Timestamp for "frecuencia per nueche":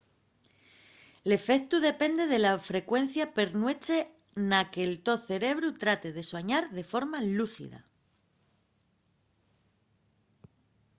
2.69-3.97